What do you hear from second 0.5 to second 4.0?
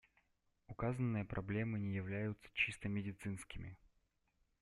Указанные проблемы не являются чисто медицинскими.